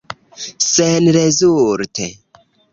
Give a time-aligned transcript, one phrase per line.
[0.73, 2.05] Senrezulte.